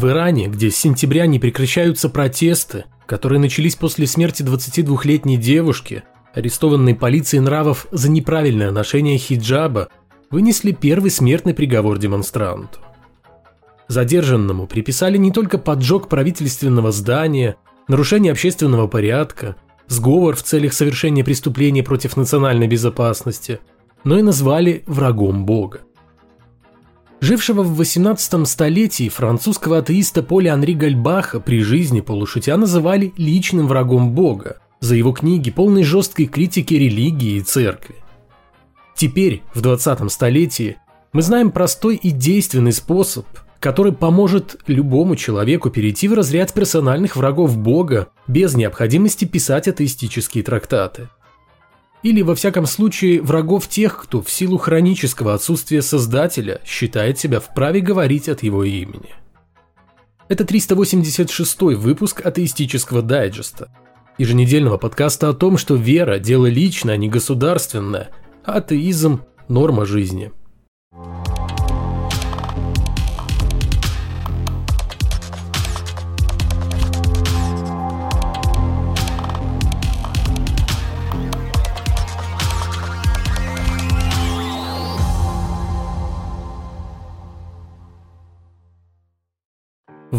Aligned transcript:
В 0.00 0.08
Иране, 0.08 0.46
где 0.46 0.70
с 0.70 0.78
сентября 0.78 1.26
не 1.26 1.38
прекращаются 1.38 2.08
протесты, 2.08 2.86
которые 3.04 3.38
начались 3.38 3.76
после 3.76 4.06
смерти 4.06 4.42
22-летней 4.42 5.36
девушки, 5.36 6.04
арестованной 6.32 6.94
полицией 6.94 7.42
нравов 7.42 7.86
за 7.90 8.10
неправильное 8.10 8.70
ношение 8.70 9.18
хиджаба, 9.18 9.90
вынесли 10.30 10.72
первый 10.72 11.10
смертный 11.10 11.52
приговор 11.52 11.98
демонстранту. 11.98 12.78
Задержанному 13.88 14.66
приписали 14.66 15.18
не 15.18 15.32
только 15.32 15.58
поджог 15.58 16.08
правительственного 16.08 16.92
здания, 16.92 17.56
нарушение 17.86 18.32
общественного 18.32 18.86
порядка, 18.86 19.56
сговор 19.86 20.34
в 20.34 20.42
целях 20.42 20.72
совершения 20.72 21.24
преступления 21.24 21.82
против 21.82 22.16
национальной 22.16 22.68
безопасности, 22.68 23.60
но 24.04 24.18
и 24.18 24.22
назвали 24.22 24.82
врагом 24.86 25.44
Бога. 25.44 25.82
Жившего 27.20 27.62
в 27.62 27.76
18 27.76 28.48
столетии 28.48 29.08
французского 29.08 29.78
атеиста 29.78 30.22
Поля 30.22 30.54
Анри 30.54 30.72
Гальбаха 30.72 31.40
при 31.40 31.62
жизни 31.62 32.00
полушутя 32.00 32.56
называли 32.56 33.12
личным 33.16 33.68
врагом 33.68 34.12
Бога 34.12 34.60
за 34.80 34.94
его 34.94 35.12
книги, 35.12 35.50
полные 35.50 35.84
жесткой 35.84 36.26
критики 36.26 36.74
религии 36.74 37.36
и 37.36 37.42
церкви. 37.42 37.96
Теперь, 38.96 39.42
в 39.54 39.60
20 39.60 40.10
столетии, 40.10 40.78
мы 41.12 41.22
знаем 41.22 41.50
простой 41.50 41.96
и 41.96 42.10
действенный 42.10 42.72
способ– 42.72 43.26
который 43.60 43.92
поможет 43.92 44.56
любому 44.66 45.14
человеку 45.14 45.70
перейти 45.70 46.08
в 46.08 46.14
разряд 46.14 46.52
персональных 46.52 47.14
врагов 47.14 47.56
Бога 47.58 48.08
без 48.26 48.54
необходимости 48.54 49.26
писать 49.26 49.68
атеистические 49.68 50.42
трактаты. 50.42 51.08
Или, 52.02 52.22
во 52.22 52.34
всяком 52.34 52.66
случае, 52.66 53.20
врагов 53.20 53.68
тех, 53.68 53.98
кто 54.02 54.22
в 54.22 54.30
силу 54.30 54.56
хронического 54.56 55.34
отсутствия 55.34 55.82
Создателя 55.82 56.60
считает 56.64 57.18
себя 57.18 57.40
вправе 57.40 57.80
говорить 57.80 58.28
от 58.28 58.42
его 58.42 58.64
имени. 58.64 59.14
Это 60.28 60.44
386 60.44 61.60
выпуск 61.60 62.24
атеистического 62.24 63.02
дайджеста, 63.02 63.70
еженедельного 64.16 64.78
подкаста 64.78 65.28
о 65.28 65.34
том, 65.34 65.58
что 65.58 65.74
вера– 65.74 66.18
дело 66.20 66.46
личное, 66.46 66.94
а 66.94 66.96
не 66.96 67.08
государственное, 67.08 68.10
а 68.44 68.54
атеизм– 68.54 69.22
норма 69.48 69.84
жизни– 69.84 70.32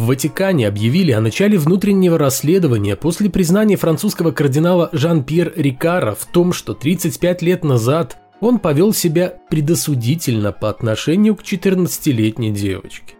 В 0.02 0.08
Ватикане 0.08 0.68
объявили 0.68 1.12
о 1.12 1.22
начале 1.22 1.60
внутреннего 1.60 2.18
расследования 2.18 2.96
после 2.96 3.30
признания 3.30 3.78
французского 3.78 4.32
кардинала 4.32 4.90
Жан-Пьер 4.94 5.54
Рикара 5.56 6.16
в 6.16 6.26
том, 6.26 6.54
что 6.54 6.74
35 6.74 7.44
лет 7.44 7.64
назад 7.64 8.18
он 8.40 8.58
повел 8.58 8.94
себя 8.96 9.32
предосудительно 9.52 10.52
по 10.54 10.72
отношению 10.72 11.36
к 11.36 11.44
14-летней 11.44 12.50
девочке. 12.50 13.14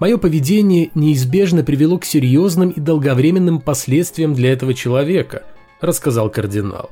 Мое 0.00 0.16
поведение 0.18 0.90
неизбежно 0.96 1.62
привело 1.62 1.96
к 1.98 2.04
серьезным 2.04 2.70
и 2.70 2.80
долговременным 2.80 3.60
последствиям 3.60 4.34
для 4.34 4.54
этого 4.54 4.74
человека, 4.74 5.44
рассказал 5.80 6.28
кардинал. 6.28 6.90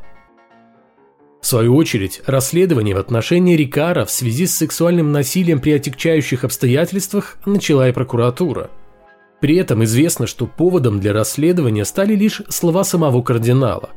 В 1.41 1.47
свою 1.47 1.75
очередь, 1.75 2.21
расследование 2.27 2.95
в 2.95 2.99
отношении 2.99 3.57
Рикара 3.57 4.05
в 4.05 4.11
связи 4.11 4.47
с 4.47 4.57
сексуальным 4.57 5.11
насилием 5.11 5.59
при 5.59 5.73
отягчающих 5.73 6.45
обстоятельствах 6.45 7.39
начала 7.47 7.89
и 7.89 7.93
прокуратура. 7.93 8.71
При 9.41 9.57
этом 9.57 9.83
известно, 9.85 10.27
что 10.27 10.47
поводом 10.47 11.01
для 11.01 11.15
расследования 11.15 11.87
стали 11.87 12.15
лишь 12.15 12.43
слова 12.49 12.85
самого 12.85 13.23
кардинала. 13.23 13.91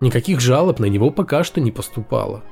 Никаких 0.00 0.40
жалоб 0.40 0.78
на 0.78 0.86
него 0.86 1.10
пока 1.10 1.44
что 1.44 1.60
не 1.60 1.70
поступало. 1.70 2.42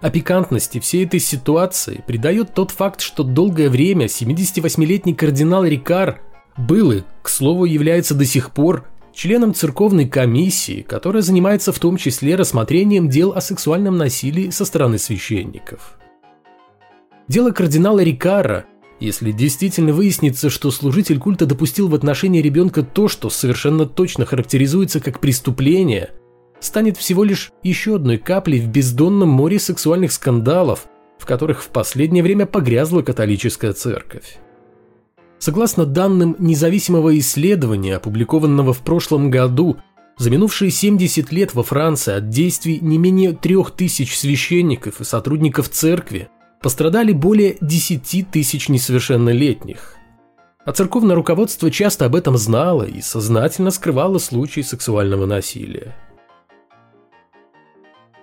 О 0.00 0.10
пикантности 0.10 0.80
всей 0.80 1.04
этой 1.04 1.20
ситуации 1.20 2.02
придает 2.06 2.54
тот 2.54 2.72
факт, 2.72 3.00
что 3.00 3.22
долгое 3.22 3.68
время 3.68 4.06
78-летний 4.06 5.14
кардинал 5.14 5.64
Рикар 5.64 6.20
был 6.56 6.90
и, 6.90 7.02
к 7.22 7.28
слову, 7.28 7.66
является 7.66 8.14
до 8.14 8.24
сих 8.24 8.50
пор 8.50 8.89
членом 9.12 9.54
церковной 9.54 10.08
комиссии, 10.08 10.82
которая 10.82 11.22
занимается 11.22 11.72
в 11.72 11.78
том 11.78 11.96
числе 11.96 12.36
рассмотрением 12.36 13.08
дел 13.08 13.32
о 13.32 13.40
сексуальном 13.40 13.96
насилии 13.96 14.50
со 14.50 14.64
стороны 14.64 14.98
священников. 14.98 15.98
Дело 17.28 17.52
кардинала 17.52 18.00
Рикара, 18.00 18.66
если 18.98 19.32
действительно 19.32 19.92
выяснится, 19.92 20.50
что 20.50 20.70
служитель 20.70 21.18
культа 21.18 21.46
допустил 21.46 21.88
в 21.88 21.94
отношении 21.94 22.42
ребенка 22.42 22.82
то, 22.82 23.08
что 23.08 23.30
совершенно 23.30 23.86
точно 23.86 24.26
характеризуется 24.26 25.00
как 25.00 25.20
преступление, 25.20 26.10
станет 26.60 26.96
всего 26.96 27.24
лишь 27.24 27.52
еще 27.62 27.96
одной 27.96 28.18
каплей 28.18 28.60
в 28.60 28.68
бездонном 28.68 29.30
море 29.30 29.58
сексуальных 29.58 30.12
скандалов, 30.12 30.86
в 31.18 31.26
которых 31.26 31.62
в 31.62 31.68
последнее 31.68 32.22
время 32.22 32.46
погрязла 32.46 33.02
католическая 33.02 33.72
церковь. 33.72 34.38
Согласно 35.40 35.86
данным 35.86 36.36
независимого 36.38 37.18
исследования, 37.18 37.96
опубликованного 37.96 38.74
в 38.74 38.80
прошлом 38.80 39.30
году, 39.30 39.78
за 40.18 40.28
минувшие 40.28 40.70
70 40.70 41.32
лет 41.32 41.54
во 41.54 41.62
Франции 41.62 42.12
от 42.12 42.28
действий 42.28 42.78
не 42.82 42.98
менее 42.98 43.32
3000 43.32 44.14
священников 44.14 45.00
и 45.00 45.04
сотрудников 45.04 45.70
церкви 45.70 46.28
пострадали 46.60 47.12
более 47.12 47.56
10 47.62 48.30
тысяч 48.30 48.68
несовершеннолетних. 48.68 49.96
А 50.66 50.72
церковное 50.72 51.16
руководство 51.16 51.70
часто 51.70 52.04
об 52.04 52.16
этом 52.16 52.36
знало 52.36 52.82
и 52.82 53.00
сознательно 53.00 53.70
скрывало 53.70 54.18
случаи 54.18 54.60
сексуального 54.60 55.24
насилия. 55.24 55.96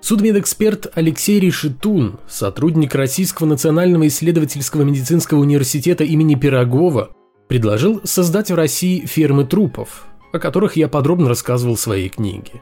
Судмедэксперт 0.07 0.88
Алексей 0.95 1.38
Решетун, 1.38 2.18
сотрудник 2.29 2.95
Российского 2.95 3.45
национального 3.45 4.07
исследовательского 4.07 4.84
медицинского 4.84 5.40
университета 5.40 6.06
имени 6.06 6.35
Пирогова, 6.35 7.09
предложил 7.50 8.00
создать 8.06 8.50
в 8.50 8.56
России 8.56 9.06
фермы 9.06 9.44
трупов, 9.44 10.06
о 10.31 10.40
которых 10.40 10.78
я 10.78 10.88
подробно 10.88 11.28
рассказывал 11.28 11.75
в 11.75 11.81
своей 11.81 12.07
книге. 12.07 12.53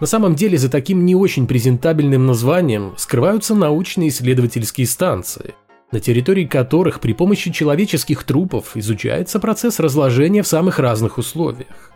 На 0.00 0.06
самом 0.06 0.34
деле 0.34 0.58
за 0.58 0.68
таким 0.68 1.06
не 1.06 1.14
очень 1.14 1.46
презентабельным 1.46 2.26
названием 2.26 2.92
скрываются 2.98 3.54
научные 3.54 4.10
исследовательские 4.10 4.86
станции, 4.86 5.54
на 5.92 5.98
территории 5.98 6.44
которых 6.44 7.00
при 7.00 7.14
помощи 7.14 7.50
человеческих 7.50 8.22
трупов 8.24 8.76
изучается 8.76 9.40
процесс 9.40 9.80
разложения 9.80 10.42
в 10.42 10.46
самых 10.46 10.78
разных 10.78 11.16
условиях 11.16 11.90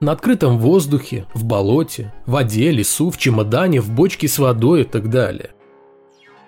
на 0.00 0.12
открытом 0.12 0.58
воздухе, 0.58 1.26
в 1.34 1.44
болоте, 1.44 2.12
в 2.26 2.32
воде, 2.32 2.70
лесу, 2.70 3.10
в 3.10 3.18
чемодане, 3.18 3.80
в 3.80 3.90
бочке 3.90 4.28
с 4.28 4.38
водой 4.38 4.82
и 4.82 4.84
так 4.84 5.10
далее. 5.10 5.50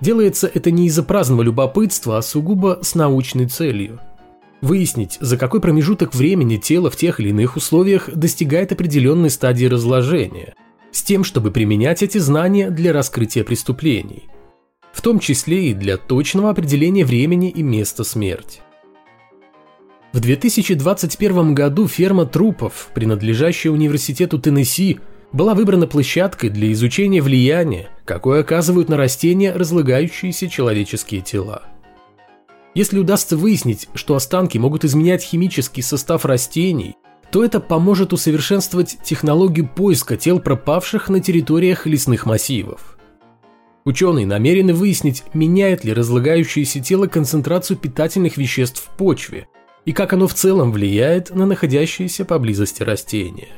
Делается 0.00 0.50
это 0.52 0.70
не 0.70 0.86
из-за 0.86 1.02
праздного 1.02 1.42
любопытства, 1.42 2.18
а 2.18 2.22
сугубо 2.22 2.80
с 2.82 2.94
научной 2.94 3.46
целью. 3.46 4.00
Выяснить, 4.62 5.18
за 5.20 5.36
какой 5.36 5.60
промежуток 5.60 6.14
времени 6.14 6.56
тело 6.56 6.90
в 6.90 6.96
тех 6.96 7.20
или 7.20 7.28
иных 7.28 7.56
условиях 7.56 8.10
достигает 8.12 8.72
определенной 8.72 9.30
стадии 9.30 9.66
разложения, 9.66 10.54
с 10.90 11.02
тем, 11.02 11.22
чтобы 11.22 11.50
применять 11.50 12.02
эти 12.02 12.19
знания 12.19 12.70
для 12.70 12.92
раскрытия 12.92 13.44
преступлений, 13.44 14.24
в 14.92 15.02
том 15.02 15.19
числе 15.19 15.70
и 15.70 15.74
для 15.74 15.96
точного 15.98 16.50
определения 16.50 17.04
времени 17.04 17.50
и 17.50 17.62
места 17.62 18.02
смерти. 18.02 18.62
В 20.12 20.21
2021 20.21 21.55
году 21.55 21.89
ферма 21.89 22.27
трупов, 22.27 22.91
принадлежащая 22.93 23.73
университету 23.73 24.39
Теннесси, 24.39 25.00
была 25.33 25.55
выбрана 25.55 25.87
площадкой 25.87 26.50
для 26.50 26.71
изучения 26.73 27.23
влияния, 27.23 27.89
какое 28.05 28.41
оказывают 28.41 28.91
на 28.91 28.99
растения 28.99 29.53
разлагающиеся 29.53 30.50
человеческие 30.50 31.23
тела. 31.23 31.62
Если 32.75 32.99
удастся 32.99 33.39
выяснить, 33.39 33.89
что 33.95 34.15
останки 34.15 34.59
могут 34.59 34.85
изменять 34.85 35.23
химический 35.23 35.82
состав 35.82 36.26
растений, 36.26 36.97
то 37.31 37.43
это 37.43 37.58
поможет 37.58 38.12
усовершенствовать 38.12 38.99
технологию 39.03 39.67
поиска 39.67 40.19
тел 40.19 40.41
пропавших 40.41 41.08
на 41.08 41.20
территориях 41.20 41.87
лесных 41.87 42.26
массивов. 42.26 42.99
Ученые 43.87 44.26
намерены 44.26 44.75
выяснить, 44.75 45.25
меняет 45.32 45.85
ли 45.85 45.94
разлагающееся 45.94 46.81
тело 46.81 47.06
концентрацию 47.06 47.79
питательных 47.79 48.37
веществ 48.37 48.82
в 48.82 48.97
почве– 48.99 49.49
и 49.84 49.93
как 49.93 50.12
оно 50.12 50.29
в 50.29 50.34
целом 50.34 50.73
влияет 50.73 51.34
на 51.34 51.46
находящиеся 51.46 52.25
поблизости 52.25 52.82
растения. 52.82 53.49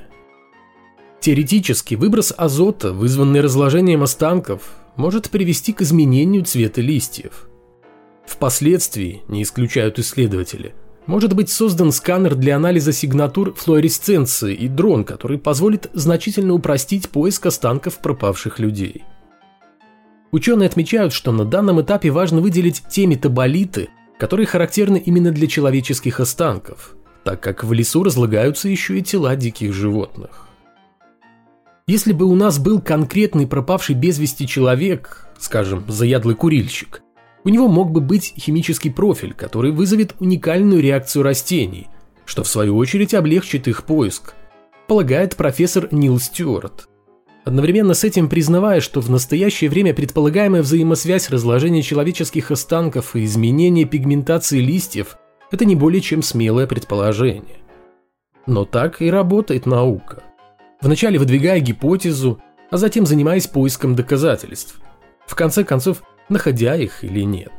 Теоретически 1.20 1.94
выброс 1.94 2.32
азота, 2.36 2.92
вызванный 2.92 3.40
разложением 3.40 4.02
останков, 4.02 4.74
может 4.96 5.30
привести 5.30 5.72
к 5.72 5.82
изменению 5.82 6.44
цвета 6.44 6.80
листьев. 6.80 7.48
Впоследствии, 8.26 9.22
не 9.28 9.42
исключают 9.42 9.98
исследователи, 9.98 10.74
может 11.06 11.34
быть 11.34 11.50
создан 11.50 11.92
сканер 11.92 12.34
для 12.34 12.56
анализа 12.56 12.92
сигнатур 12.92 13.52
флуоресценции 13.54 14.54
и 14.54 14.68
дрон, 14.68 15.04
который 15.04 15.38
позволит 15.38 15.90
значительно 15.92 16.54
упростить 16.54 17.10
поиск 17.10 17.46
останков 17.46 17.98
пропавших 17.98 18.58
людей. 18.58 19.04
Ученые 20.30 20.68
отмечают, 20.68 21.12
что 21.12 21.32
на 21.32 21.44
данном 21.44 21.80
этапе 21.82 22.10
важно 22.10 22.40
выделить 22.40 22.82
те 22.88 23.06
метаболиты– 23.06 23.88
которые 24.18 24.46
характерны 24.46 25.02
именно 25.04 25.30
для 25.30 25.46
человеческих 25.46 26.20
останков, 26.20 26.94
так 27.24 27.40
как 27.40 27.64
в 27.64 27.72
лесу 27.72 28.02
разлагаются 28.02 28.68
еще 28.68 28.98
и 28.98 29.02
тела 29.02 29.34
диких 29.36 29.72
животных. 29.72 30.48
Если 31.86 32.12
бы 32.12 32.24
у 32.24 32.34
нас 32.34 32.58
был 32.58 32.80
конкретный 32.80 33.46
пропавший 33.46 33.94
без 33.94 34.18
вести 34.18 34.46
человек, 34.46 35.28
скажем, 35.38 35.84
заядлый 35.88 36.34
курильщик, 36.34 37.02
у 37.44 37.50
него 37.50 37.68
мог 37.68 37.90
бы 37.90 38.00
быть 38.00 38.32
химический 38.38 38.90
профиль, 38.90 39.34
который 39.34 39.70
вызовет 39.70 40.14
уникальную 40.18 40.80
реакцию 40.80 41.24
растений, 41.24 41.88
что 42.24 42.42
в 42.42 42.48
свою 42.48 42.76
очередь 42.76 43.12
облегчит 43.12 43.68
их 43.68 43.84
поиск, 43.84 44.34
полагает 44.88 45.36
профессор 45.36 45.88
Нил 45.90 46.18
Стюарт. 46.18 46.88
Одновременно 47.44 47.92
с 47.92 48.04
этим 48.04 48.28
признавая, 48.28 48.80
что 48.80 49.00
в 49.00 49.10
настоящее 49.10 49.68
время 49.68 49.92
предполагаемая 49.92 50.62
взаимосвязь 50.62 51.28
разложения 51.28 51.82
человеческих 51.82 52.50
останков 52.50 53.14
и 53.14 53.24
изменения 53.24 53.84
пигментации 53.84 54.60
листьев– 54.60 55.18
это 55.50 55.66
не 55.66 55.76
более 55.76 56.00
чем 56.00 56.22
смелое 56.22 56.66
предположение. 56.66 57.58
Но 58.46 58.64
так 58.64 59.02
и 59.02 59.10
работает 59.10 59.66
наука. 59.66 60.22
Вначале 60.80 61.18
выдвигая 61.18 61.60
гипотезу, 61.60 62.40
а 62.70 62.78
затем 62.78 63.04
занимаясь 63.04 63.46
поиском 63.46 63.94
доказательств. 63.94 64.80
В 65.26 65.34
конце 65.34 65.64
концов, 65.64 66.02
находя 66.30 66.76
их 66.76 67.04
или 67.04 67.20
нет. 67.20 67.52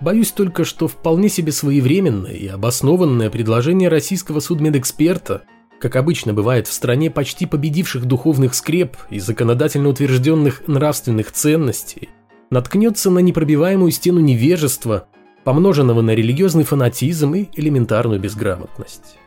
Боюсь 0.00 0.32
только, 0.32 0.64
что 0.64 0.88
вполне 0.88 1.28
себе 1.28 1.52
своевременное 1.52 2.32
и 2.32 2.46
обоснованное 2.46 3.30
предложение 3.30 3.88
российского 3.88 4.40
судмедэксперта, 4.40 5.44
как 5.84 5.96
обычно 5.96 6.32
бывает 6.32 6.66
в 6.66 6.72
стране 6.72 7.10
почти 7.10 7.44
победивших 7.44 8.06
духовных 8.06 8.54
скреп 8.54 8.96
и 9.10 9.18
законодательно 9.18 9.90
утвержденных 9.90 10.66
нравственных 10.66 11.30
ценностей, 11.30 12.08
наткнется 12.48 13.10
на 13.10 13.18
непробиваемую 13.18 13.90
стену 13.90 14.20
невежества, 14.20 15.08
помноженного 15.44 16.00
на 16.00 16.14
религиозный 16.14 16.64
фанатизм 16.64 17.34
и 17.34 17.50
элементарную 17.52 18.18
безграмотность. 18.18 19.18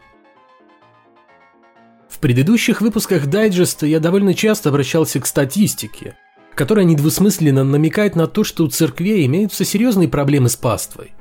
В 2.10 2.18
предыдущих 2.18 2.82
выпусках 2.82 3.28
дайджеста 3.28 3.86
я 3.86 4.00
довольно 4.00 4.34
часто 4.34 4.70
обращался 4.70 5.20
к 5.20 5.28
статистике– 5.28 6.18
которая 6.56 6.86
недвусмысленно 6.86 7.64
намекает 7.64 8.16
на 8.16 8.26
то, 8.26 8.44
что 8.44 8.64
у 8.64 8.68
церквей 8.68 9.28
имеются 9.28 9.64
серьезные 9.64 10.10
проблемы 10.10 10.50
с 10.50 10.56
паствой. 10.56 11.12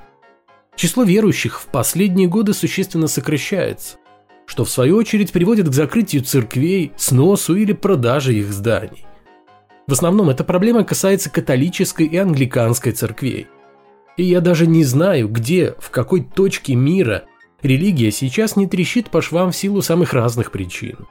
Число 0.76 1.02
верующих 1.02 1.60
в 1.60 1.66
последние 1.66 2.26
годы 2.26 2.54
существенно 2.54 3.06
сокращается, 3.06 3.98
что 4.46 4.64
в 4.64 4.70
свою 4.70 4.96
очередь 4.96 5.32
приводит 5.32 5.68
к 5.68 5.72
закрытию 5.74 6.22
церквей, 6.22 6.92
сносу 6.96 7.56
или 7.56 7.72
продаже 7.72 8.34
их 8.34 8.52
зданий. 8.52 9.04
В 9.86 9.92
основном 9.92 10.30
эта 10.30 10.42
проблема 10.44 10.84
касается 10.84 11.30
католической 11.30 12.06
и 12.06 12.16
англиканской 12.16 12.92
церквей. 12.92 13.46
И 14.16 14.24
я 14.24 14.40
даже 14.40 14.66
не 14.66 14.82
знаю, 14.82 15.28
где, 15.28 15.74
в 15.78 15.90
какой 15.90 16.22
точке 16.22 16.74
мира 16.74 17.24
религия 17.62 18.10
сейчас 18.10 18.56
не 18.56 18.66
трещит 18.66 19.10
по 19.10 19.20
швам 19.20 19.52
в 19.52 19.56
силу 19.56 19.82
самых 19.82 20.14
разных 20.14 20.50
причин. 20.50 21.06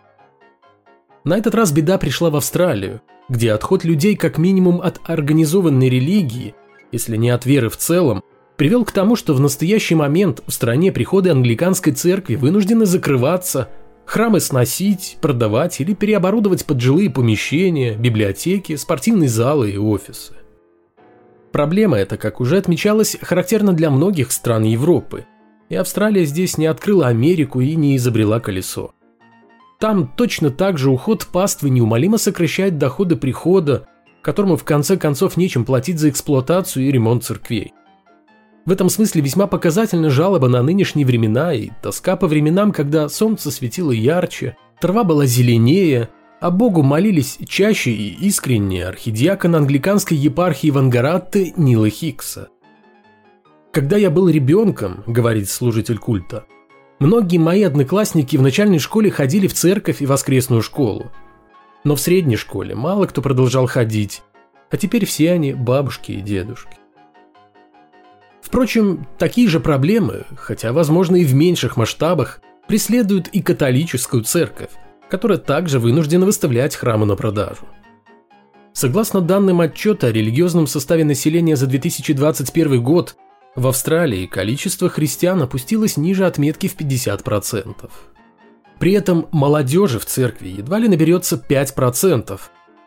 На 1.24 1.38
этот 1.38 1.56
раз 1.56 1.72
беда 1.72 1.98
пришла 1.98 2.30
в 2.30 2.36
Австралию– 2.36 3.02
где 3.30 3.54
отход 3.54 3.84
людей 3.84 4.16
как 4.16 4.38
минимум 4.38 4.82
от 4.82 5.00
организованной 5.10 5.90
религии, 5.90 6.56
если 6.92 7.18
не 7.18 7.30
от 7.30 7.46
веры 7.46 7.70
в 7.70 7.78
целом, 7.78 8.24
привел 8.56 8.86
к 8.86 8.92
тому, 8.92 9.16
что 9.16 9.34
в 9.34 9.40
настоящий 9.40 9.96
момент 9.96 10.42
в 10.46 10.52
стране 10.52 10.92
приходы 10.92 11.30
англиканской 11.30 11.94
церкви 11.94 12.36
вынуждены 12.36 12.86
закрываться, 12.86 13.69
храмы 14.06 14.40
сносить, 14.40 15.18
продавать 15.22 15.81
или 15.81 15.94
переоборудовать 15.94 16.66
под 16.66 16.80
жилые 16.80 17.10
помещения, 17.10 17.96
библиотеки, 17.96 18.75
спортивные 18.75 19.30
залы 19.30 19.72
и 19.72 19.78
офисы. 19.78 20.36
Проблема 21.52 21.98
эта, 21.98 22.18
как 22.18 22.42
уже 22.42 22.57
отмечалось, 22.57 23.18
характерна 23.22 23.74
для 23.74 23.90
многих 23.90 24.31
стран 24.31 24.63
Европы, 24.63 25.25
и 25.69 25.75
Австралия 25.75 26.25
здесь 26.25 26.58
не 26.58 26.66
открыла 26.66 27.08
Америку 27.08 27.62
и 27.62 27.75
не 27.75 27.96
изобрела 27.96 28.40
колесо. 28.40 28.92
Там 29.80 30.12
точно 30.16 30.51
так 30.51 30.78
же 30.78 30.90
уход 30.90 31.28
паствы 31.31 31.69
неумолимо 31.69 32.18
сокращает 32.18 32.78
доходы 32.78 33.16
прихода, 33.16 33.88
которому 34.22 34.58
в 34.58 34.63
конце 34.63 34.98
концов 34.98 35.38
нечем 35.38 35.66
платить 35.66 36.00
за 36.00 36.10
эксплуатацию 36.10 36.88
и 36.88 36.92
ремонт 36.92 37.24
церквей. 37.24 37.74
В 38.65 38.71
этом 38.71 38.89
смысле 38.89 39.21
весьма 39.21 39.45
показательна 39.45 40.09
жалоба 40.09 40.47
на 40.47 40.63
нынешние 40.63 41.06
времена 41.06 41.53
и 41.53 41.69
тоска 41.81 42.15
по 42.15 42.27
временам, 42.27 42.71
когда 42.71 43.07
солнце 43.09 43.51
светило 43.51 43.91
ярче, 43.91 44.57
трава 44.81 45.03
была 45.03 45.25
зеленее, 45.25 46.09
а 46.41 46.50
Богу 46.50 46.81
молились 46.81 47.38
чаще 47.47 47.91
и 47.91 48.27
искренне 48.27 48.85
архидиакон 48.85 49.56
англиканской 49.56 50.17
епархии 50.17 50.71
Вангаратты 50.71 51.53
Нила 51.57 51.89
Хикса. 51.89 52.50
«Когда 53.71 53.97
я 53.97 54.09
был 54.09 54.29
ребенком,— 54.29 55.03
говорит 55.06 55.50
служитель 55.50 55.97
культа, 55.97 56.45
Многие 57.00 57.39
мои 57.39 57.62
одноклассники 57.63 58.38
в 58.38 58.41
начальной 58.41 58.79
школе 58.79 59.12
ходили 59.12 59.47
в 59.47 59.53
церковь 59.53 60.01
и 60.01 60.06
воскресную 60.06 60.62
школу. 60.62 61.12
Но 61.83 61.95
в 61.95 62.00
средней 62.00 62.38
школе 62.38 62.73
мало 62.73 63.06
кто 63.06 63.21
продолжал 63.21 63.67
ходить, 63.67 64.23
а 64.71 64.77
теперь 64.77 65.06
все 65.06 65.33
они 65.33 65.53
бабушки 65.53 66.13
и 66.13 66.21
дедушки. 66.21 66.77
Впрочем, 68.56 69.06
такие 69.18 69.50
же 69.50 69.60
проблемы, 69.60 70.24
хотя, 70.38 70.72
возможно, 70.72 71.18
и 71.18 71.25
в 71.25 71.36
меньших 71.36 71.75
масштабах, 71.75 72.40
преследуют 72.69 73.28
и 73.28 73.42
католическую 73.42 74.24
церковь, 74.24 74.69
которая 75.10 75.40
также 75.40 75.78
вынуждена 75.78 76.25
выставлять 76.25 76.74
храмы 76.74 77.06
на 77.06 77.18
продажу. 77.18 77.68
Согласно 78.72 79.19
данным 79.19 79.60
отчета 79.60 80.07
о 80.07 80.12
религиозном 80.13 80.68
составе 80.68 81.04
населения 81.04 81.57
за 81.57 81.68
2021 81.68 82.81
год, 82.81 83.18
в 83.57 83.68
Австралии 83.68 84.25
количество 84.25 84.88
христиан 84.88 85.42
опустилось 85.42 85.98
ниже 85.98 86.25
отметки 86.25 86.69
в 86.69 86.78
50%. 86.78 87.90
При 88.80 88.94
этом 88.94 89.28
молодежи 89.34 90.00
в 90.00 90.06
церкви 90.06 90.48
едва 90.48 90.80
ли 90.80 90.88
наберется 90.88 91.36
5%, 91.36 92.40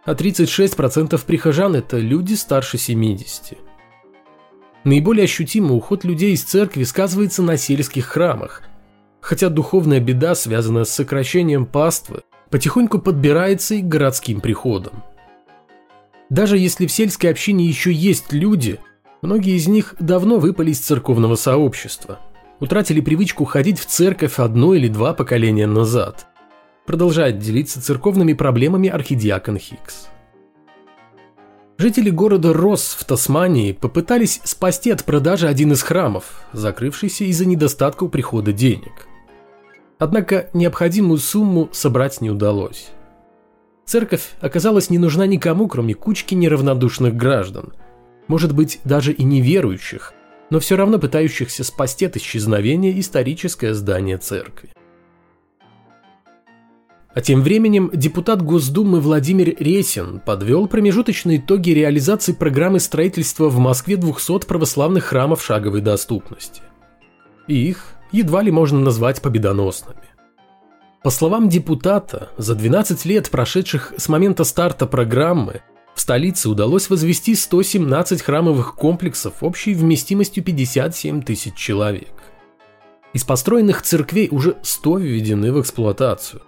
а 0.06 0.14
36% 0.14 1.20
прихожан– 1.26 1.74
это 1.76 1.98
люди 1.98 2.32
старше 2.32 2.78
70. 2.78 3.67
Наиболее 4.84 5.24
ощутимо 5.24 5.74
уход 5.74 6.04
людей 6.04 6.32
из 6.32 6.44
церкви 6.44 6.84
сказывается 6.84 7.42
на 7.42 7.56
сельских 7.56 8.06
храмах, 8.06 8.62
хотя 9.20 9.48
духовная 9.48 10.00
беда, 10.00 10.34
связанная 10.34 10.84
с 10.84 10.90
сокращением 10.90 11.66
паствы, 11.66 12.22
потихоньку 12.50 12.98
подбирается 12.98 13.74
и 13.74 13.82
к 13.82 13.88
городским 13.88 14.40
приходам. 14.40 15.02
Даже 16.30 16.58
если 16.58 16.86
в 16.86 16.92
сельской 16.92 17.30
общине 17.30 17.64
еще 17.66 17.92
есть 17.92 18.32
люди, 18.32 18.78
Многие 19.20 19.56
из 19.56 19.66
них 19.66 19.96
давно 19.98 20.38
выпали 20.38 20.70
из 20.70 20.78
церковного 20.78 21.34
сообщества, 21.34 22.20
утратили 22.60 23.00
привычку 23.00 23.44
ходить 23.44 23.80
в 23.80 23.86
церковь 23.86 24.38
одно 24.38 24.74
или 24.74 24.86
два 24.86 25.12
поколения 25.12 25.66
назад. 25.66 26.26
Продолжает 26.86 27.38
делиться 27.38 27.82
церковными 27.82 28.32
проблемами 28.32 28.88
архидиакон 28.88 29.58
Хикс. 29.58 30.08
Жители 31.78 32.10
города 32.10 32.52
Росс 32.52 32.96
в 32.98 33.04
Тасмании 33.04 33.72
попытались 33.72 34.40
спасти 34.44 34.90
от 34.90 35.04
продажи 35.04 35.48
один 35.48 35.72
из 35.72 35.82
храмов, 35.82 36.42
закрывшийся 36.52 37.24
из-за 37.24 37.46
недостатка 37.46 38.04
у 38.04 38.08
прихода 38.08 38.52
денег. 38.52 39.06
Однако 39.98 40.50
необходимую 40.52 41.18
сумму 41.18 41.70
собрать 41.72 42.20
не 42.20 42.30
удалось. 42.30 42.90
Церковь 43.86 44.28
оказалась 44.40 44.90
не 44.90 44.98
нужна 44.98 45.26
никому, 45.26 45.68
кроме 45.68 45.94
кучки 45.94 46.34
неравнодушных 46.34 47.16
граждан– 47.16 47.72
может 48.28 48.54
быть, 48.54 48.78
даже 48.84 49.12
и 49.12 49.24
неверующих, 49.24 50.12
но 50.50 50.60
все 50.60 50.76
равно 50.76 50.98
пытающихся 50.98 51.64
спасти 51.64 52.04
от 52.04 52.16
исчезновения 52.16 52.98
историческое 53.00 53.74
здание 53.74 54.18
церкви. 54.18 54.70
А 57.18 57.20
тем 57.20 57.42
временем 57.42 57.90
депутат 57.92 58.42
Госдумы 58.42 59.00
Владимир 59.00 59.52
Ресин 59.58 60.20
подвел 60.20 60.68
промежуточные 60.68 61.38
итоги 61.38 61.70
реализации 61.70 62.32
программы 62.32 62.78
строительства 62.78 63.48
в 63.48 63.58
Москве 63.58 63.96
200 63.96 64.46
православных 64.46 65.06
храмов 65.06 65.42
шаговой 65.44 65.80
доступности. 65.80 66.62
Их 67.48 67.86
едва 68.12 68.40
ли 68.40 68.52
можно 68.52 68.78
назвать 68.78 69.20
победоносными. 69.20 69.98
По 71.02 71.10
словам 71.10 71.48
депутата, 71.48 72.30
за 72.38 72.54
12 72.54 73.04
лет, 73.04 73.30
прошедших 73.30 73.94
с 73.96 74.08
момента 74.08 74.44
старта 74.44 74.86
программы, 74.86 75.62
в 75.96 76.00
столице 76.00 76.48
удалось 76.48 76.88
возвести 76.88 77.34
117 77.34 78.22
храмовых 78.22 78.76
комплексов 78.76 79.42
общей 79.42 79.74
вместимостью 79.74 80.44
57 80.44 81.22
тысяч 81.22 81.56
человек. 81.56 82.14
Из 83.12 83.24
построенных 83.24 83.82
церквей 83.82 84.28
уже 84.30 84.56
100 84.62 84.98
введены 84.98 85.52
в 85.52 85.60
эксплуатацию. 85.60 86.42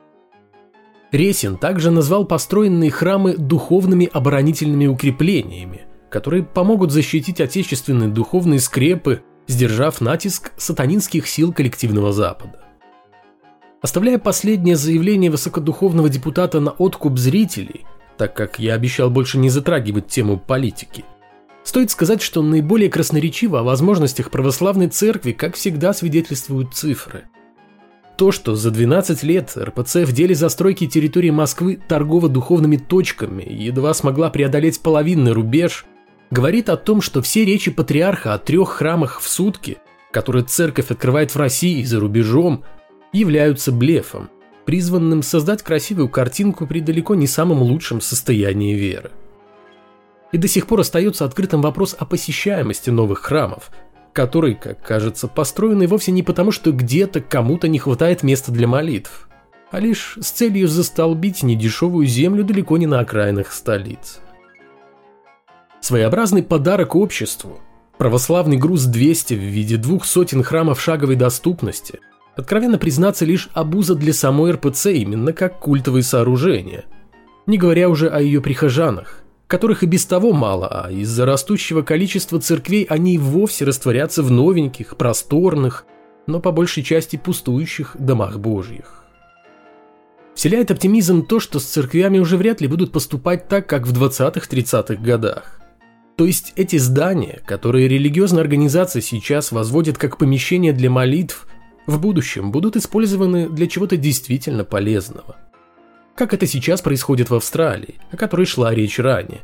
Ресин 1.12 1.56
также 1.56 1.90
назвал 1.90 2.24
построенные 2.24 2.90
храмы 2.90 3.36
духовными 3.36 4.08
оборонительными 4.12 4.86
укреплениями, 4.86 5.82
которые 6.08 6.42
помогут 6.42 6.92
защитить 6.92 7.40
отечественные 7.40 8.08
духовные 8.08 8.60
скрепы, 8.60 9.22
сдержав 9.46 10.00
натиск 10.00 10.52
сатанинских 10.56 11.26
сил 11.26 11.52
коллективного 11.52 12.12
Запада. 12.12 12.60
Оставляя 13.82 14.18
последнее 14.18 14.76
заявление 14.76 15.30
высокодуховного 15.30 16.08
депутата 16.08 16.60
на 16.60 16.70
откуп 16.70 17.18
зрителей– 17.18 17.86
так 18.20 18.36
как 18.36 18.58
я 18.58 18.74
обещал 18.74 19.08
больше 19.08 19.38
не 19.38 19.48
затрагивать 19.48 20.08
тему 20.08 20.38
политики. 20.38 21.06
Стоит 21.64 21.90
сказать, 21.90 22.20
что 22.20 22.42
наиболее 22.42 22.90
красноречиво 22.90 23.60
о 23.60 23.62
возможностях 23.62 24.30
православной 24.30 24.88
церкви, 24.88 25.32
как 25.32 25.54
всегда, 25.54 25.94
свидетельствуют 25.94 26.74
цифры. 26.74 27.24
То, 28.20 28.32
что 28.32 28.54
за 28.54 28.70
12 28.70 29.22
лет 29.22 29.56
РПЦ 29.56 30.04
в 30.04 30.12
деле 30.12 30.34
застройки 30.34 30.86
территории 30.86 31.30
Москвы 31.30 31.80
торгово-духовными 31.88 32.76
точками 32.76 33.46
едва 33.50 33.94
смогла 33.94 34.28
преодолеть 34.28 34.82
половинный 34.82 35.32
рубеж, 35.32 35.86
говорит 36.30 36.68
о 36.68 36.76
том, 36.76 37.00
что 37.00 37.22
все 37.22 37.46
речи 37.46 37.70
патриарха 37.70 38.34
о 38.34 38.38
трех 38.38 38.68
храмах 38.68 39.20
в 39.22 39.26
сутки, 39.30 39.78
которые 40.10 40.44
церковь 40.44 40.90
открывает 40.90 41.30
в 41.30 41.38
России 41.38 41.78
и 41.78 41.84
за 41.86 41.98
рубежом, 41.98 42.62
являются 43.14 43.72
блефом, 43.72 44.28
призванным 44.66 45.22
создать 45.22 45.62
красивую 45.62 46.10
картинку 46.10 46.66
при 46.66 46.80
далеко 46.80 47.14
не 47.14 47.26
самом 47.26 47.62
лучшем 47.62 48.02
состоянии 48.02 48.74
веры. 48.74 49.12
И 50.30 50.36
до 50.36 50.46
сих 50.46 50.66
пор 50.66 50.80
остается 50.80 51.24
открытым 51.24 51.62
вопрос 51.62 51.96
о 51.98 52.04
посещаемости 52.04 52.90
новых 52.90 53.20
храмов, 53.20 53.70
который, 54.12 54.54
как 54.54 54.82
кажется, 54.82 55.28
построенный 55.28 55.86
вовсе 55.86 56.12
не 56.12 56.22
потому, 56.22 56.50
что 56.50 56.72
где-то 56.72 57.20
кому-то 57.20 57.68
не 57.68 57.78
хватает 57.78 58.22
места 58.22 58.52
для 58.52 58.66
молитв, 58.66 59.28
а 59.70 59.78
лишь 59.78 60.18
с 60.20 60.30
целью 60.30 60.68
застолбить 60.68 61.42
недешевую 61.42 62.06
землю 62.06 62.44
далеко 62.44 62.76
не 62.76 62.86
на 62.86 63.00
окраинах 63.00 63.52
столиц. 63.52 64.20
Своеобразный 65.80 66.42
подарок 66.42 66.94
обществу, 66.94 67.60
православный 67.96 68.56
груз 68.56 68.84
200 68.84 69.34
в 69.34 69.38
виде 69.38 69.76
двух 69.76 70.04
сотен 70.04 70.42
храмов 70.42 70.80
шаговой 70.80 71.16
доступности, 71.16 72.00
откровенно 72.36 72.78
признаться 72.78 73.24
лишь 73.24 73.48
обуза 73.54 73.94
для 73.94 74.12
самой 74.12 74.52
РПЦ 74.52 74.86
именно 74.86 75.32
как 75.32 75.58
культовые 75.60 76.02
сооружения, 76.02 76.84
не 77.46 77.58
говоря 77.58 77.88
уже 77.88 78.08
о 78.08 78.20
ее 78.20 78.40
прихожанах, 78.40 79.22
которых 79.50 79.82
и 79.82 79.86
без 79.86 80.06
того 80.06 80.32
мало, 80.32 80.68
а 80.68 80.92
из-за 80.92 81.26
растущего 81.26 81.82
количества 81.82 82.40
церквей 82.40 82.84
они 82.84 83.16
и 83.16 83.18
вовсе 83.18 83.64
растворятся 83.64 84.22
в 84.22 84.30
новеньких, 84.30 84.96
просторных, 84.96 85.86
но 86.28 86.38
по 86.38 86.52
большей 86.52 86.84
части 86.84 87.16
пустующих 87.16 87.96
домах 87.98 88.38
божьих. 88.38 89.04
Вселяет 90.36 90.70
оптимизм 90.70 91.26
то, 91.26 91.40
что 91.40 91.58
с 91.58 91.64
церквями 91.64 92.20
уже 92.20 92.36
вряд 92.36 92.60
ли 92.60 92.68
будут 92.68 92.92
поступать 92.92 93.48
так, 93.48 93.66
как 93.66 93.88
в 93.88 93.92
20-30-х 93.92 94.94
годах. 95.02 95.60
То 96.16 96.26
есть 96.26 96.52
эти 96.54 96.76
здания, 96.76 97.42
которые 97.44 97.88
религиозная 97.88 98.42
организация 98.42 99.02
сейчас 99.02 99.50
возводит 99.50 99.98
как 99.98 100.16
помещения 100.16 100.72
для 100.72 100.90
молитв, 100.90 101.48
в 101.88 101.98
будущем 101.98 102.52
будут 102.52 102.76
использованы 102.76 103.48
для 103.48 103.66
чего-то 103.66 103.96
действительно 103.96 104.62
полезного– 104.64 105.36
как 106.14 106.34
это 106.34 106.46
сейчас 106.46 106.82
происходит 106.82 107.30
в 107.30 107.34
Австралии, 107.34 107.94
о 108.10 108.16
которой 108.16 108.46
шла 108.46 108.74
речь 108.74 108.98
ранее, 108.98 109.42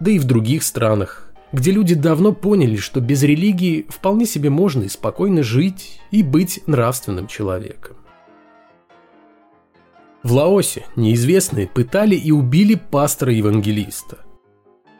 да 0.00 0.10
и 0.10 0.18
в 0.18 0.24
других 0.24 0.62
странах, 0.62 1.32
где 1.52 1.70
люди 1.70 1.94
давно 1.94 2.32
поняли, 2.32 2.76
что 2.76 3.00
без 3.00 3.22
религии 3.22 3.86
вполне 3.88 4.26
себе 4.26 4.50
можно 4.50 4.84
и 4.84 4.88
спокойно 4.88 5.42
жить 5.42 6.00
и 6.10 6.22
быть 6.22 6.60
нравственным 6.66 7.26
человеком. 7.26 7.96
В 10.22 10.32
Лаосе 10.32 10.86
неизвестные 10.96 11.66
пытали 11.68 12.16
и 12.16 12.32
убили 12.32 12.76
пастора-евангелиста. 12.76 14.18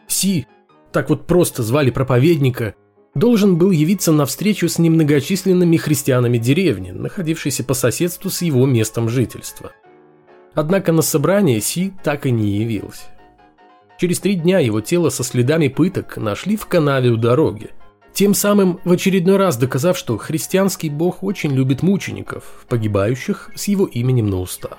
Си, 0.07 0.45
так 0.91 1.09
вот 1.09 1.25
просто 1.25 1.63
звали 1.63 1.89
проповедника, 1.89 2.75
должен 3.15 3.57
был 3.57 3.71
явиться 3.71 4.11
на 4.11 4.25
встречу 4.25 4.69
с 4.69 4.77
немногочисленными 4.77 5.77
христианами 5.77 6.37
деревни, 6.37 6.91
находившейся 6.91 7.63
по 7.63 7.73
соседству 7.73 8.29
с 8.29 8.41
его 8.41 8.65
местом 8.65 9.09
жительства– 9.09 9.71
Однако 10.55 10.91
на 10.91 11.01
собрание 11.01 11.59
Си 11.59 11.93
так 12.03 12.25
и 12.25 12.31
не 12.31 12.47
явился. 12.49 13.03
Через 13.97 14.19
три 14.19 14.35
дня 14.35 14.59
его 14.59 14.81
тело 14.81 15.09
со 15.09 15.23
следами 15.23 15.67
пыток 15.67 16.17
нашли 16.17 16.57
в 16.57 16.65
канаве 16.65 17.09
у 17.11 17.17
дороги, 17.17 17.71
тем 18.13 18.33
самым 18.33 18.79
в 18.85 18.91
очередной 18.91 19.37
раз 19.37 19.57
доказав, 19.57 19.97
что 19.97 20.17
христианский 20.17 20.89
бог 20.89 21.21
очень 21.23 21.51
любит 21.51 21.83
мучеников, 21.83 22.65
погибающих 22.69 23.51
с 23.55 23.67
его 23.67 23.85
именем 23.85 24.29
на 24.29 24.39
устах. 24.39 24.77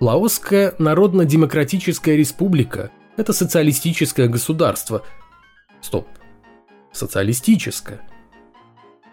Лаосская 0.00 0.74
Народно-Демократическая 0.78 2.16
Республика– 2.16 2.90
это 3.16 3.32
социалистическое 3.32 4.28
государство. 4.28 5.04
Стоп. 5.80 6.06
Социалистическое. 6.92 8.00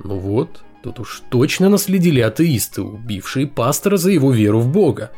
Ну 0.03 0.17
вот, 0.17 0.63
Тут 0.85 0.99
уж 0.99 1.23
точно 1.31 1.67
наследили 1.69 2.19
атеисты, 2.19 2.83
убившие 2.83 3.47
пастора 3.47 3.97
за 3.97 4.11
его 4.11 4.31
веру 4.31 4.59
в 4.59 4.67
Бога. 4.71 5.11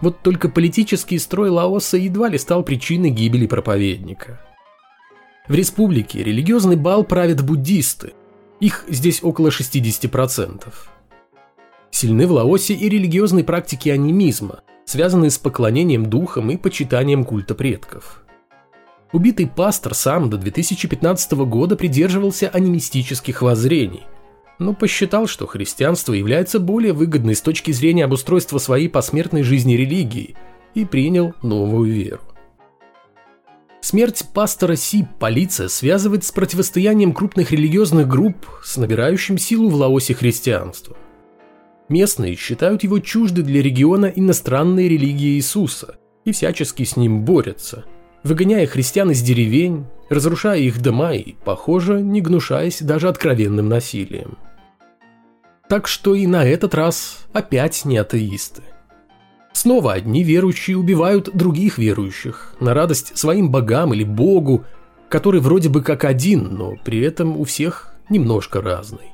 Вот 0.00 0.22
только 0.22 0.48
политический 0.48 1.18
строй 1.18 1.50
Лаоса 1.50 1.96
едва 1.96 2.28
ли 2.28 2.38
стал 2.38 2.62
причиной 2.62 3.10
гибели 3.10 3.48
проповедника. 3.48 4.40
В 5.48 5.54
республике 5.54 6.22
религиозный 6.22 6.76
бал 6.76 7.02
правят 7.02 7.44
буддисты. 7.44 8.12
Их 8.60 8.84
здесь 8.88 9.18
около 9.24 9.48
60%. 9.48 10.72
Сильны 11.90 12.28
в 12.28 12.30
Лаосе 12.30 12.74
и 12.74 12.88
религиозные 12.88 13.42
практики 13.42 13.88
анимизма, 13.88 14.60
связанные 14.84 15.32
с 15.32 15.38
поклонением 15.38 16.08
духам 16.08 16.52
и 16.52 16.56
почитанием 16.56 17.24
культа 17.24 17.56
предков. 17.56 18.22
Убитый 19.10 19.48
пастор 19.48 19.94
сам 19.94 20.30
до 20.30 20.36
2015 20.36 21.32
года 21.32 21.74
придерживался 21.74 22.48
анимистических 22.48 23.42
воззрений– 23.42 24.04
но 24.58 24.74
посчитал, 24.74 25.26
что 25.26 25.46
христианство 25.46 26.12
является 26.12 26.58
более 26.58 26.92
выгодной 26.92 27.34
с 27.34 27.40
точки 27.40 27.70
зрения 27.70 28.04
обустройства 28.04 28.58
своей 28.58 28.88
посмертной 28.88 29.42
жизни 29.42 29.74
религии 29.74 30.36
и 30.74 30.84
принял 30.84 31.34
новую 31.42 31.92
веру. 31.92 32.20
Смерть 33.80 34.24
пастора 34.34 34.74
Си 34.74 35.06
полиция 35.20 35.68
связывает 35.68 36.24
с 36.24 36.32
противостоянием 36.32 37.12
крупных 37.12 37.52
религиозных 37.52 38.08
групп 38.08 38.46
с 38.64 38.76
набирающим 38.76 39.38
силу 39.38 39.68
в 39.68 39.74
Лаосе 39.76 40.14
христианства. 40.14 40.96
Местные 41.88 42.34
считают 42.34 42.82
его 42.82 42.98
чужды 42.98 43.42
для 43.42 43.62
региона 43.62 44.06
иностранной 44.06 44.88
религии 44.88 45.36
Иисуса 45.36 45.96
и 46.24 46.32
всячески 46.32 46.82
с 46.82 46.96
ним 46.96 47.22
борются, 47.24 47.84
выгоняя 48.24 48.66
христиан 48.66 49.12
из 49.12 49.22
деревень, 49.22 49.86
разрушая 50.10 50.58
их 50.58 50.82
дома 50.82 51.14
и, 51.14 51.36
похоже, 51.44 52.02
не 52.02 52.20
гнушаясь 52.20 52.82
даже 52.82 53.08
откровенным 53.08 53.68
насилием. 53.68 54.36
Так 55.68 55.86
что 55.86 56.14
и 56.14 56.26
на 56.26 56.44
этот 56.44 56.74
раз 56.74 57.26
опять 57.32 57.84
не 57.84 57.98
атеисты. 57.98 58.62
Снова 59.52 59.92
одни 59.92 60.22
верующие 60.22 60.78
убивают 60.78 61.34
других 61.34 61.78
верующих 61.78 62.54
на 62.60 62.74
радость 62.74 63.18
своим 63.18 63.50
богам 63.50 63.92
или 63.92 64.04
богу, 64.04 64.64
который 65.08 65.40
вроде 65.40 65.68
бы 65.68 65.82
как 65.82 66.04
один, 66.04 66.54
но 66.54 66.76
при 66.84 67.00
этом 67.00 67.36
у 67.36 67.44
всех 67.44 67.94
немножко 68.08 68.62
разный. 68.62 69.12